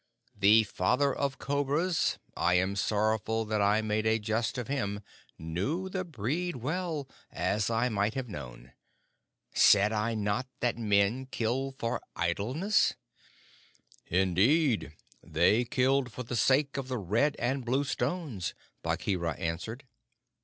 [0.35, 5.01] The Father of Cobras I am sorrowful that I made a jest of him
[5.37, 8.71] knew the breed well, as I might have known.
[9.53, 12.95] Said I not that men kill for idleness?"
[14.07, 19.83] "Indeed, they killed for the sake of the red and blue stones," Bagheera answered.